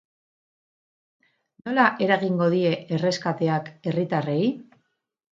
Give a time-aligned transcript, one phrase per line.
[1.67, 4.41] Nola eragingo die erreskateak herritarrei?